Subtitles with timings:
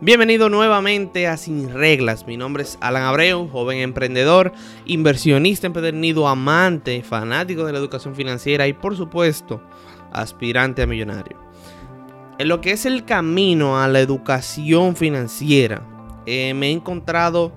[0.00, 2.26] Bienvenido nuevamente a Sin Reglas.
[2.26, 4.52] Mi nombre es Alan Abreu, joven emprendedor,
[4.84, 9.62] inversionista empedernido, amante, fanático de la educación financiera y por supuesto
[10.12, 11.38] aspirante a millonario.
[12.38, 15.86] En lo que es el camino a la educación financiera,
[16.26, 17.52] eh, me he encontrado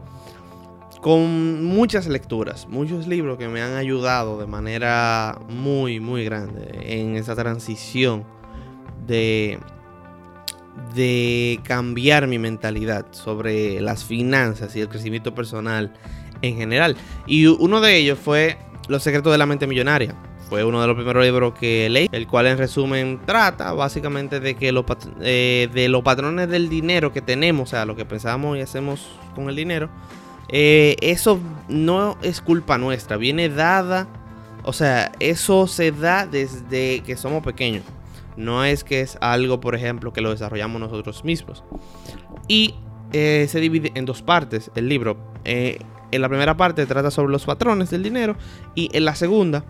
[1.02, 7.16] con muchas lecturas, muchos libros que me han ayudado de manera muy, muy grande en
[7.16, 8.26] esa transición
[9.06, 9.60] de
[10.96, 15.92] de cambiar mi mentalidad sobre las finanzas y el crecimiento personal
[16.42, 16.96] en general.
[17.26, 20.16] Y uno de ellos fue Los secretos de la mente millonaria.
[20.50, 24.56] Fue uno de los primeros libros que leí, el cual en resumen trata básicamente de
[24.56, 24.86] que los,
[25.20, 29.10] eh, de los patrones del dinero que tenemos, o sea, lo que pensamos y hacemos
[29.36, 29.90] con el dinero,
[30.48, 34.08] eh, eso no es culpa nuestra, viene dada,
[34.64, 37.84] o sea, eso se da desde que somos pequeños.
[38.38, 41.64] No es que es algo, por ejemplo, que lo desarrollamos nosotros mismos.
[42.48, 42.76] Y
[43.14, 45.18] eh, se divide en dos partes el libro.
[45.46, 45.80] Eh,
[46.12, 48.36] en la primera parte trata sobre los patrones del dinero
[48.76, 49.64] y en la segunda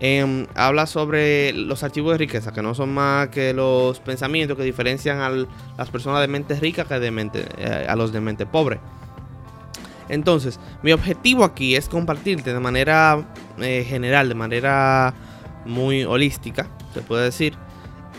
[0.00, 4.64] em, habla sobre los archivos de riqueza, que no son más que los pensamientos que
[4.64, 5.30] diferencian a
[5.76, 8.80] las personas de mente rica que de eh, a los de mente pobre.
[10.08, 13.24] Entonces, mi objetivo aquí es compartirte de manera
[13.58, 15.14] general, de manera
[15.64, 17.54] muy holística, se puede decir,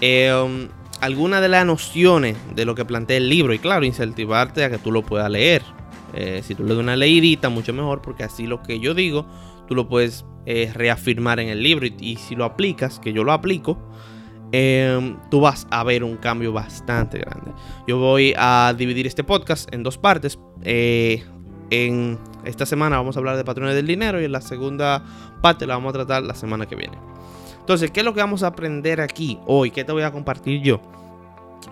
[0.01, 0.67] eh,
[1.01, 4.77] algunas de las nociones de lo que plantea el libro y claro, incentivarte a que
[4.77, 5.61] tú lo puedas leer.
[6.13, 9.25] Eh, si tú le das una leidita, mucho mejor, porque así lo que yo digo,
[9.67, 13.33] tú lo puedes eh, reafirmar en el libro y, si lo aplicas, que yo lo
[13.33, 13.77] aplico,
[14.51, 17.51] em, tú vas a ver un cambio bastante grande.
[17.87, 20.39] Yo voy a dividir este podcast en dos partes.
[21.71, 25.03] en esta semana vamos a hablar de patrones del dinero y en la segunda
[25.41, 26.97] parte la vamos a tratar la semana que viene.
[27.65, 29.71] Entonces, ¿qué es lo que vamos a aprender aquí hoy?
[29.71, 30.79] ¿Qué te voy a compartir yo?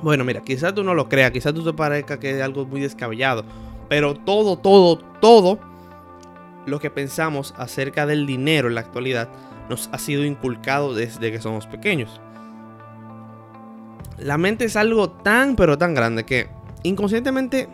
[0.01, 2.81] Bueno, mira, quizás tú no lo creas, quizás tú te parezca que es algo muy
[2.81, 3.45] descabellado,
[3.89, 5.59] pero todo, todo, todo
[6.65, 9.29] lo que pensamos acerca del dinero en la actualidad
[9.69, 12.19] nos ha sido inculcado desde que somos pequeños.
[14.17, 16.49] La mente es algo tan, pero tan grande que
[16.81, 17.69] inconscientemente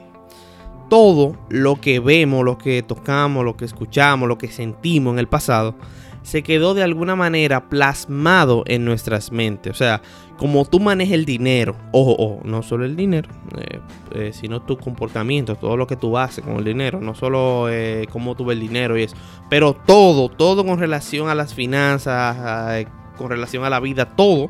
[0.89, 5.29] todo lo que vemos, lo que tocamos, lo que escuchamos, lo que sentimos en el
[5.29, 5.75] pasado,
[6.24, 9.72] se quedó de alguna manera plasmado en nuestras mentes.
[9.72, 10.02] O sea,
[10.38, 13.80] como tú manejas el dinero, ojo, ojo, no solo el dinero, eh,
[14.13, 18.07] eh, sino tu comportamiento, todo lo que tú haces con el dinero, no solo eh,
[18.09, 19.18] cómo tú ves el dinero y eso,
[19.50, 22.86] pero todo, todo con relación a las finanzas,
[23.18, 24.50] con relación a la vida, todo.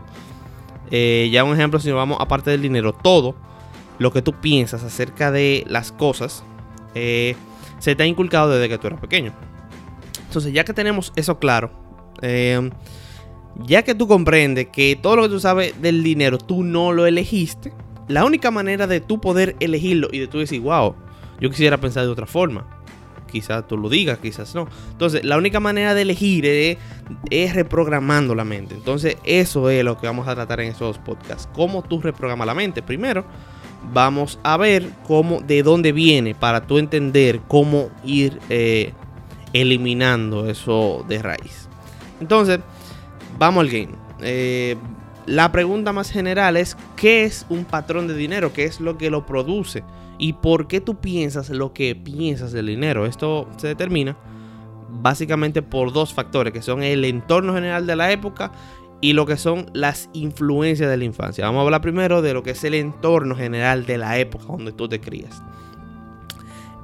[0.91, 3.35] ya un ejemplo, si nos vamos aparte del dinero, todo
[3.97, 6.43] lo que tú piensas acerca de las cosas
[6.93, 9.33] se te ha inculcado desde que tú eras pequeño.
[10.29, 11.71] Entonces, ya que tenemos eso claro,
[12.21, 12.69] em,
[13.65, 17.07] ya que tú comprendes que todo lo que tú sabes del dinero tú no lo
[17.07, 17.73] elegiste,
[18.07, 20.93] la única manera de tú poder elegirlo y de tú decir, wow,
[21.39, 22.67] yo quisiera pensar de otra forma.
[23.31, 24.67] Quizás tú lo digas, quizás no.
[24.91, 28.75] Entonces, la única manera de elegir es, reprogramando la mente.
[28.75, 31.49] Entonces, eso es lo que vamos a tratar en estos podcasts.
[31.53, 32.83] Cómo tú reprogramas la mente.
[32.83, 33.25] Primero,
[33.91, 38.93] vamos a ver cómo, de dónde viene para tú entender cómo ir eh,
[39.53, 41.69] eliminando eso de raíz.
[42.19, 42.59] Entonces,
[43.37, 43.95] vamos al game.
[44.21, 44.75] Eh,
[45.25, 48.51] la pregunta más general es, ¿qué es un patrón de dinero?
[48.51, 49.83] ¿Qué es lo que lo produce?
[50.17, 53.05] ¿Y por qué tú piensas lo que piensas del dinero?
[53.05, 54.17] Esto se determina
[54.89, 58.51] básicamente por dos factores, que son el entorno general de la época
[59.01, 61.45] y lo que son las influencias de la infancia.
[61.45, 64.73] Vamos a hablar primero de lo que es el entorno general de la época donde
[64.73, 65.41] tú te crías.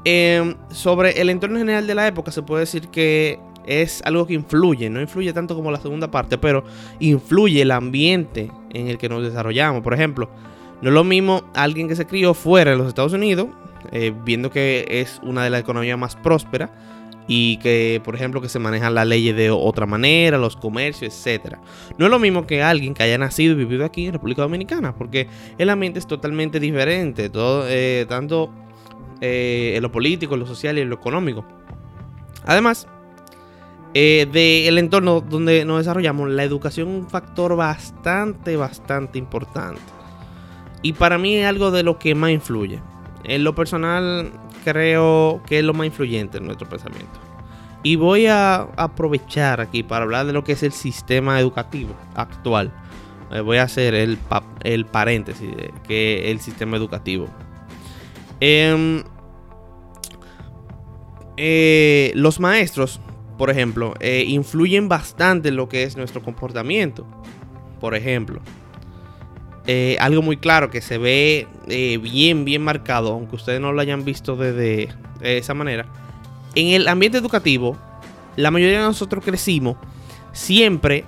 [0.08, 4.36] Em, sobre el entorno general de la época se puede decir que es algo que
[4.36, 6.64] influye, no influye tanto como la segunda parte, pero
[7.00, 9.82] influye el ambiente en el que nos desarrollamos.
[9.82, 10.30] Por ejemplo,
[10.84, 13.48] no es lo mismo alguien que se crió fuera de los Estados Unidos,
[13.92, 16.70] eh, viendo que es una de las economías más prósperas
[17.28, 21.56] y que, por ejemplo, que se manejan las leyes de otra manera, los comercios, etc.
[21.98, 24.94] No es lo mismo que alguien que haya nacido y vivido aquí en República Dominicana,
[24.96, 28.52] porque el ambiente es totalmente diferente, todo, eh, tanto
[29.22, 31.46] eh, en lo político, en lo social y en lo económico.
[32.46, 32.88] Además,
[33.94, 39.82] eh, del entorno donde nos desarrollamos, la educación es un factor bastante, bastante importante.
[40.82, 42.82] Y para mí es algo de lo que más influye.
[43.24, 44.32] En lo personal,
[44.66, 47.20] creo que es lo más influyente en nuestro pensamiento.
[47.84, 52.74] Y voy a aprovechar aquí para hablar de lo que es el sistema educativo actual.
[53.32, 54.18] Eh, voy a hacer el,
[54.64, 57.28] el paréntesis de que el sistema educativo.
[58.40, 59.04] Em,
[61.38, 63.00] eh, los maestros,
[63.38, 67.06] por ejemplo, eh, influyen bastante en lo que es nuestro comportamiento.
[67.80, 68.42] Por ejemplo,
[69.68, 74.06] eh, algo muy claro que se ve bien, bien marcado, aunque ustedes no lo hayan
[74.06, 74.90] visto de, de,
[75.38, 75.86] esa manera.
[76.56, 77.78] En el ambiente educativo,
[78.36, 79.78] la mayoría de nosotros crecimos
[80.32, 81.04] siempre,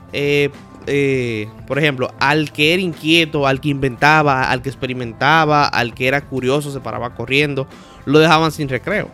[0.88, 6.08] eh, por ejemplo, al que era inquieto, al que inventaba, al que experimentaba, al que
[6.08, 7.68] era curioso, se paraba corriendo,
[8.06, 9.10] lo dejaban sin recreo.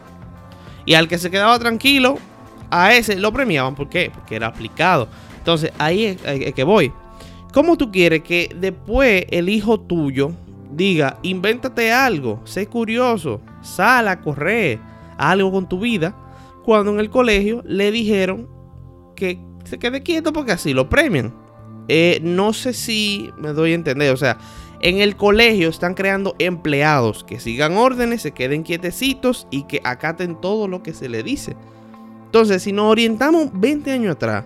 [0.86, 2.18] Y al que se quedaba tranquilo,
[2.70, 3.76] a ese lo premiaban.
[3.76, 4.12] ¿Por qué?
[4.14, 5.08] Porque era aplicado.
[5.38, 6.92] Entonces, ahí es que voy.
[7.54, 10.32] ¿Cómo tú quieres que después el hijo tuyo
[10.72, 14.80] diga, invéntate algo, sé curioso, sal a correr,
[15.18, 16.16] algo con tu vida,
[16.64, 18.48] cuando en el colegio le dijeron
[19.16, 21.43] que se quede quieto porque así lo premian?
[21.88, 24.38] Eh, no sé si me doy a entender, o sea,
[24.80, 30.40] en el colegio están creando empleados que sigan órdenes, se queden quietecitos y que acaten
[30.40, 31.56] todo lo que se le dice.
[32.26, 34.46] Entonces, si nos orientamos 20 años atrás,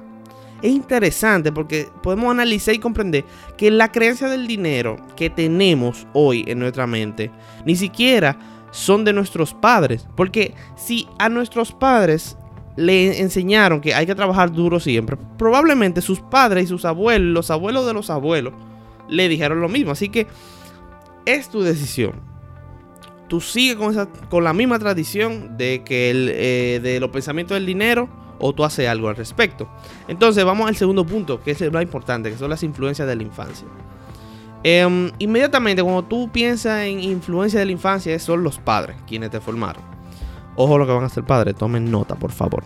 [0.62, 3.24] es interesante porque podemos analizar y comprender
[3.58, 7.32] que la creencia del dinero que tenemos hoy en nuestra mente
[7.66, 8.38] ni siquiera
[8.72, 10.08] son de nuestros padres.
[10.16, 12.38] Porque si a nuestros padres
[12.78, 17.52] le enseñaron que hay que trabajar duro siempre, probablemente sus padres y sus abuelos, los
[17.52, 18.54] abuelos de los abuelos,
[19.10, 19.92] le dijeron lo mismo.
[19.92, 20.28] Así que
[21.26, 22.14] es tu decisión.
[23.28, 27.66] Tú sigues con, con la misma tradición de que el, eh, de los pensamientos del
[27.66, 28.08] dinero
[28.40, 29.68] o tú haces algo al respecto.
[30.08, 33.16] Entonces vamos al segundo punto, que es el más importante, que son las influencias de
[33.16, 33.68] la infancia.
[34.64, 39.42] Em, inmediatamente cuando tú piensas en influencia de la infancia, son los padres quienes te
[39.42, 39.97] formaron.
[40.58, 42.64] Ojo lo que van a hacer padres, tomen nota por favor.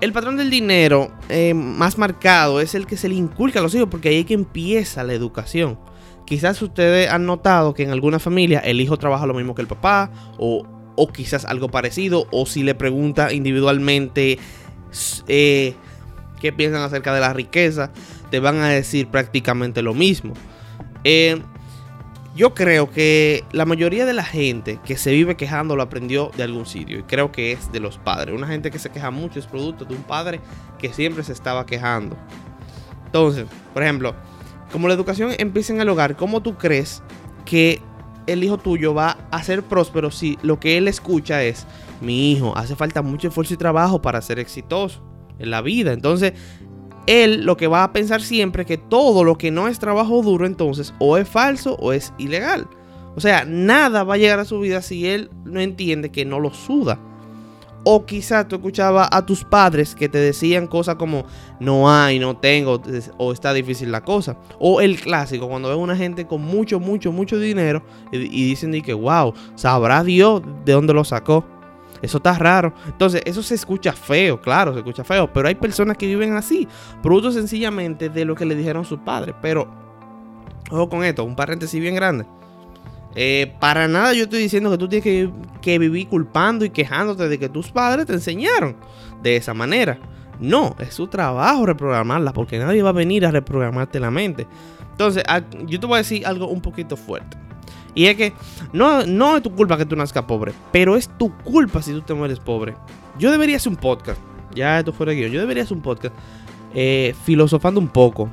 [0.00, 3.74] El patrón del dinero em, más marcado es el que se le inculca a los
[3.74, 5.78] hijos porque ahí es que empieza la educación.
[6.26, 9.68] Quizás ustedes han notado que en alguna familia el hijo trabaja lo mismo que el
[9.68, 10.66] papá o
[10.96, 14.38] o quizás algo parecido, o si le pregunta individualmente
[15.26, 15.74] eh,
[16.40, 17.90] qué piensan acerca de la riqueza,
[18.30, 20.34] te van a decir prácticamente lo mismo.
[21.04, 21.40] Eh,
[22.34, 26.42] yo creo que la mayoría de la gente que se vive quejando lo aprendió de
[26.42, 28.34] algún sitio y creo que es de los padres.
[28.34, 30.40] Una gente que se queja mucho es producto de un padre
[30.78, 32.16] que siempre se estaba quejando.
[33.06, 34.14] Entonces, por ejemplo,
[34.72, 37.02] como la educación empieza en el hogar, ¿cómo tú crees
[37.44, 37.80] que
[38.26, 41.66] el hijo tuyo va a ser próspero si lo que él escucha es,
[42.00, 45.02] mi hijo, hace falta mucho esfuerzo y trabajo para ser exitoso
[45.38, 45.92] en la vida.
[45.92, 46.32] Entonces,
[47.06, 50.22] él lo que va a pensar siempre es que todo lo que no es trabajo
[50.22, 52.66] duro, entonces, o es falso o es ilegal.
[53.16, 56.40] O sea, nada va a llegar a su vida si él no entiende que no
[56.40, 56.98] lo suda.
[57.86, 61.26] O quizás tú escuchabas a tus padres que te decían cosas como
[61.60, 62.80] no hay, no tengo,
[63.18, 64.38] o está difícil la cosa.
[64.58, 68.94] O el clásico, cuando ves una gente con mucho, mucho, mucho dinero y, dicen que,
[68.94, 71.44] wow, sabrá Dios de dónde lo sacó.
[72.04, 72.74] Eso está raro.
[72.86, 75.32] Entonces, eso se escucha feo, claro, se escucha feo.
[75.32, 76.68] Pero hay personas que viven así,
[77.02, 79.34] producto sencillamente de lo que le dijeron sus padres.
[79.40, 79.66] Pero,
[80.70, 82.26] ojo con esto, un paréntesis bien grande.
[83.16, 85.30] Eh, para nada yo estoy diciendo que tú tienes
[85.60, 88.76] que, vivir culpando y quejándote de que tus padres te enseñaron
[89.22, 89.98] de esa manera.
[90.40, 94.46] No, es su trabajo reprogramarla porque nadie va a venir a reprogramarte la mente.
[94.90, 95.24] Entonces,
[95.66, 97.36] yo te voy a decir algo un poquito fuerte.
[97.94, 98.32] Y es que
[98.72, 102.02] no, no es tu culpa que tú nazcas pobre, pero es tu culpa si tú
[102.02, 102.74] te mueres pobre.
[103.18, 104.20] Yo debería hacer un podcast,
[104.54, 106.14] ya esto fuera guion, yo debería hacer un podcast
[106.74, 108.28] eh, filosofando un poco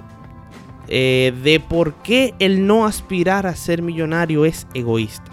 [0.88, 5.32] eh, de por qué el no aspirar a ser millonario es egoísta.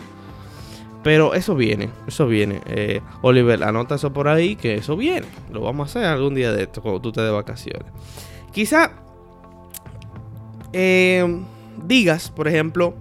[1.02, 2.60] Pero eso viene, eso viene.
[2.66, 5.26] Eh, Oliver, anota eso por ahí, que eso viene.
[5.50, 7.90] Lo vamos a hacer algún día de esto, cuando tú te de vacaciones.
[8.52, 8.92] Quizá
[10.72, 11.42] eh,
[11.86, 12.94] digas, por ejemplo,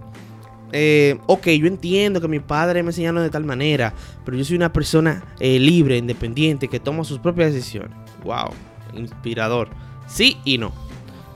[1.26, 3.94] ok, yo entiendo que mi padre me enseñaron de tal manera,
[4.24, 7.96] pero yo soy una persona libre, independiente, que toma sus propias decisiones.
[8.24, 8.50] Wow,
[8.94, 9.68] inspirador.
[10.06, 10.72] Sí y no.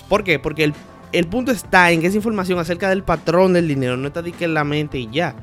[0.09, 0.39] ¿Por qué?
[0.39, 0.75] Porque el
[1.13, 4.55] el punto está en que esa información acerca del patrón del dinero no está en
[4.55, 5.37] la mente y ya.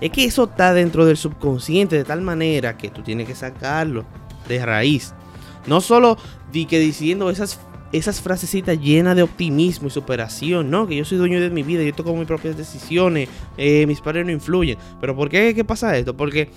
[0.00, 4.04] Es que eso está dentro del subconsciente de tal manera que tú tienes que sacarlo
[4.46, 5.14] de raíz.
[5.66, 6.16] No solo
[6.52, 7.58] di que diciendo esas,
[7.92, 11.82] esas frasecitas llenas de optimismo y superación, no, que yo soy dueño de mi vida,
[11.82, 14.78] yo toco mis propias decisiones, eh, mis padres no influyen.
[15.00, 16.16] Pero ¿por qué, qué pasa esto?
[16.16, 16.50] Porque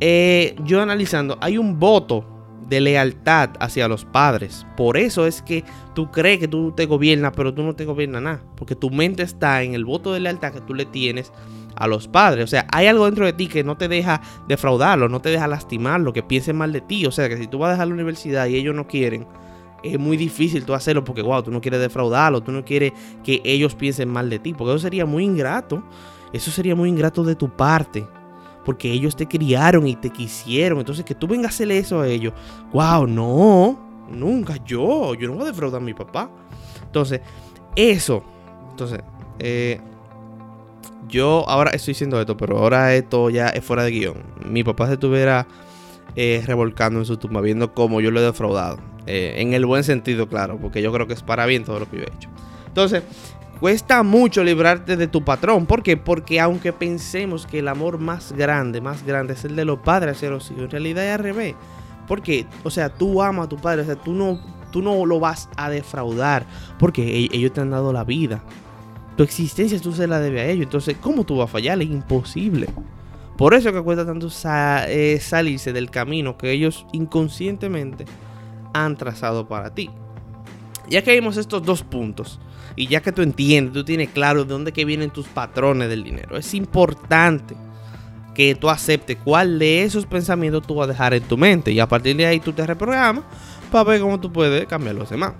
[0.00, 2.24] eh, yo analizando, hay un voto
[2.68, 4.66] de lealtad hacia los padres.
[4.76, 8.22] Por eso es que tú crees que tú te gobiernas, pero tú no te gobiernas
[8.22, 8.42] nada.
[8.56, 11.32] Porque tu mente está en el voto de lealtad que tú le tienes
[11.76, 12.44] a los padres.
[12.44, 15.46] O sea, hay algo dentro de ti que no te deja defraudarlo, no te deja
[15.46, 17.06] lastimarlo, que piensen mal de ti.
[17.06, 19.26] O sea, que si tú vas a dejar la universidad y ellos no quieren,
[19.82, 22.92] es muy difícil tú hacerlo porque, wow, tú no quieres defraudarlo, tú no quieres
[23.22, 24.54] que ellos piensen mal de ti.
[24.54, 25.82] Porque eso sería muy ingrato.
[26.32, 28.06] Eso sería muy ingrato de tu parte
[28.68, 30.78] porque ellos te criaron y te quisieron.
[30.78, 32.34] Entonces, que tú vengas a hacerle eso a ellos,
[32.70, 33.78] wow, no,
[34.10, 36.30] nunca yo, yo no voy a defraudar a mi papá.
[36.84, 37.22] Entonces,
[37.74, 38.22] eso,
[38.70, 39.00] entonces,
[39.38, 39.80] Eh,
[41.08, 44.16] yo ahora estoy diciendo esto, pero ahora esto ya es fuera de guion.
[44.44, 45.46] Mi papá se estuviera
[46.16, 48.78] eh, revolcando en su tumba, viendo cómo yo lo he defraudado.
[49.10, 51.90] Eh, en el buen sentido, claro, porque yo creo que es para bien todo lo
[51.90, 52.28] que yo he hecho.
[52.66, 53.02] Entonces,
[53.58, 55.64] cuesta mucho librarte de tu patrón.
[55.64, 55.96] ¿Por qué?
[55.96, 60.18] Porque aunque pensemos que el amor más grande, más grande es el de los padres
[60.18, 61.54] hacia los hijos, en realidad es al revés.
[62.06, 64.38] Porque, o sea, tú amas a tu padre, o sea, tú no,
[64.70, 66.44] tú no lo vas a defraudar,
[66.78, 68.42] porque e-, ellos te han dado la vida.
[69.16, 70.64] Tu existencia tú se la debes a ellos.
[70.64, 71.80] Entonces, ¿cómo tú vas a fallar?
[71.80, 72.68] Es imposible.
[73.38, 78.04] Por eso que cuesta tanto eh, salirse del camino que ellos inconscientemente
[78.84, 79.90] han trazado para ti.
[80.88, 82.40] Ya que vimos estos dos puntos,
[82.76, 86.04] y ya que tú entiendes, tú tienes claro de dónde que vienen tus patrones del
[86.04, 87.56] dinero, es importante
[88.34, 91.80] que tú aceptes cuál de esos pensamientos tú vas a dejar en tu mente y
[91.80, 93.24] a partir de ahí tú te reprogramas
[93.72, 95.32] para ver cómo tú puedes cambiar los demás.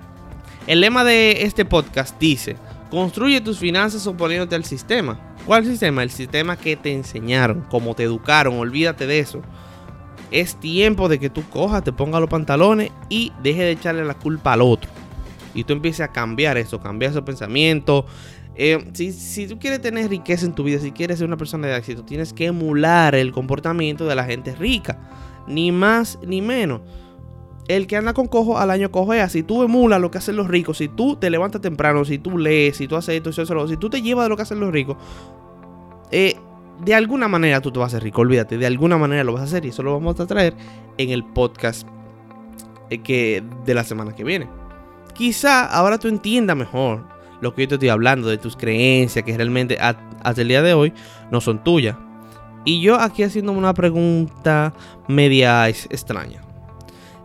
[0.66, 2.56] El lema de este podcast dice,
[2.90, 5.36] construye tus finanzas oponiéndote al sistema.
[5.46, 6.02] ¿Cuál sistema?
[6.02, 9.42] El sistema que te enseñaron, como te educaron, olvídate de eso.
[10.30, 14.14] Es tiempo de que tú cojas, te pongas los pantalones y deje de echarle la
[14.14, 14.90] culpa al otro.
[15.54, 18.04] Y tú empieces a cambiar eso, cambiar esos pensamientos.
[18.54, 21.68] Eh, si, si, tú quieres tener riqueza en tu vida, si quieres ser una persona
[21.68, 24.98] de éxito, tienes que emular el comportamiento de la gente rica.
[25.46, 26.82] Ni más ni menos
[27.68, 29.28] el que anda con cojo al año cojea.
[29.28, 32.38] Si tú emulas lo que hacen los ricos, si tú te levantas temprano, si tú
[32.38, 34.72] lees, si tú haces esto, eso, si tú te llevas de lo que hacen los
[34.72, 34.96] ricos,
[36.10, 36.36] eh,
[36.80, 38.22] de alguna manera tú te vas a hacer rico.
[38.22, 40.54] Olvídate, de alguna manera lo vas a hacer y eso lo vamos a traer
[40.96, 41.86] en el podcast
[42.90, 44.48] eh, que, de la semana que viene.
[45.14, 47.04] Quizá ahora tú entiendas mejor
[47.40, 50.74] lo que yo te estoy hablando, de tus creencias, que realmente hasta el día de
[50.74, 50.92] hoy
[51.30, 51.96] no son tuyas.
[52.64, 54.74] Y yo aquí haciéndome una pregunta
[55.06, 56.42] media extraña.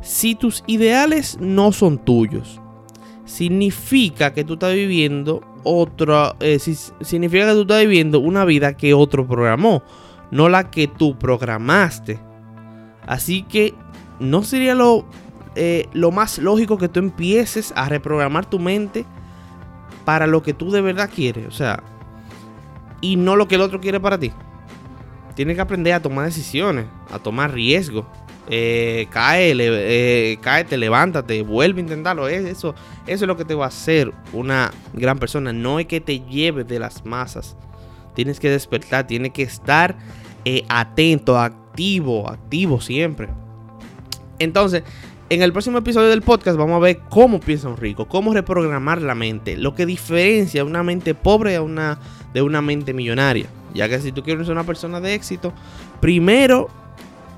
[0.02, 2.62] Si tus ideales no son tuyos,
[3.26, 6.36] significa que tú estás viviendo otra.
[6.40, 9.84] Eh, significa que tú estás viviendo una vida que otro programó,
[10.32, 12.20] no la que tú programaste.
[13.06, 13.74] Así que
[14.20, 15.06] no sería lo,
[15.56, 19.06] eh, lo más lógico que tú empieces a reprogramar tu mente
[20.06, 21.48] para lo que tú de verdad quieres.
[21.48, 21.84] O sea,
[23.02, 24.32] y no lo que el otro quiere para ti.
[25.36, 28.06] Tienes que aprender a tomar decisiones, a tomar riesgos
[28.50, 32.28] eh, cae, eh, cáete, levántate, vuelve a intentarlo.
[32.28, 32.76] Eso,
[33.08, 35.54] eso es lo que te va a hacer una gran persona.
[35.54, 37.56] No es que te lleves de las masas.
[38.16, 39.96] Tienes que despertar, tienes que estar
[40.46, 43.30] eh, atento, activo, activo siempre.
[44.40, 44.84] Entonces,
[45.30, 49.02] en el próximo episodio del podcast vamos a ver cómo piensa un rico, cómo reprogramar
[49.02, 51.98] la mente, lo que diferencia una mente pobre a una,
[52.34, 53.48] de una mente millonaria.
[53.74, 55.54] Ya que si tú quieres ser una persona de éxito,
[56.02, 56.70] primero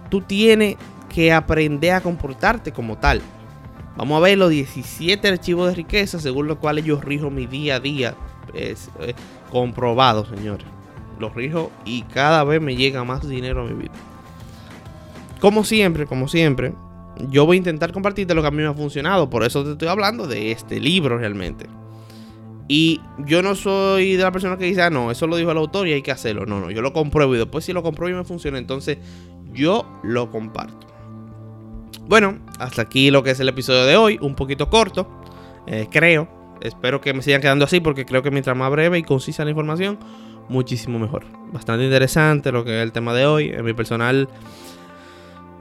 [0.09, 0.77] tú tienes
[1.15, 3.21] que aprender a comportarte como tal.
[3.95, 7.77] Vamos a ver los 17 archivos de riqueza según los cuales yo rijo mi día
[7.77, 8.15] a día.
[8.53, 8.75] Eh,
[9.49, 10.67] comprobado, señores.
[11.17, 13.93] Los rijo y cada vez me llega más dinero a mi vida.
[15.39, 16.73] Como siempre, como siempre,
[17.29, 19.29] yo voy a intentar compartirte lo que a mí me ha funcionado.
[19.29, 21.67] Por eso te estoy hablando de este libro realmente.
[22.67, 25.57] Y yo no soy de la persona que dice, ah, no, eso lo dijo el
[25.57, 26.45] autor y hay que hacerlo.
[26.45, 28.97] No, no, yo lo compruebo y después si lo compruebo y me funciona, entonces
[29.53, 30.84] yo lo comparto.
[32.07, 35.07] Bueno, hasta aquí lo que es el episodio de hoy, un poquito corto,
[35.65, 36.27] eh, creo.
[36.61, 39.49] Espero que me sigan quedando así porque creo que mientras más breve y concisa la
[39.49, 39.97] información,
[40.47, 41.25] muchísimo mejor.
[41.51, 43.49] Bastante interesante lo que es el tema de hoy.
[43.49, 44.29] En mi personal,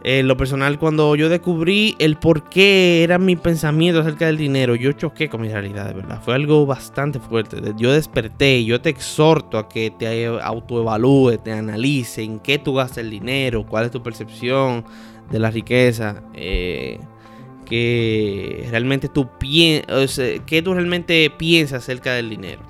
[0.05, 4.75] en lo personal, cuando yo descubrí el por qué era mi pensamiento acerca del dinero,
[4.75, 6.21] yo choqué con mi realidad, de verdad.
[6.23, 7.57] Fue algo bastante fuerte.
[7.79, 12.99] Yo desperté yo te exhorto a que te autoevalúes, te analice en qué tú gastas
[12.99, 14.85] el dinero, cuál es tu percepción
[15.31, 17.00] de la riqueza, eh,
[17.64, 22.62] que realmente tú piensas, que tú realmente piensas acerca del dinero.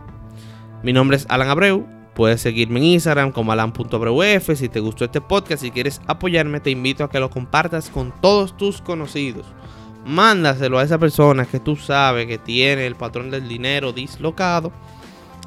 [0.82, 1.86] Mi nombre es Alan Abreu.
[2.14, 4.50] Puedes seguirme en Instagram como alan.abreuf.
[4.54, 8.12] Si te gustó este podcast, si quieres apoyarme, te invito a que lo compartas con
[8.20, 9.46] todos tus conocidos.
[10.06, 14.70] Mándaselo a esa persona que tú sabes que tiene el patrón del dinero dislocado,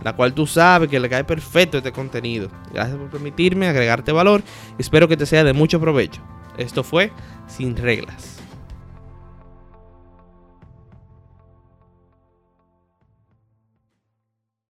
[0.04, 2.50] la cual tú sabes que le cae perfecto este contenido.
[2.74, 4.42] Gracias por permitirme agregarte valor.
[4.78, 6.22] Espero que te sea de mucho provecho.
[6.58, 7.12] Esto fue
[7.48, 8.37] Sin Reglas.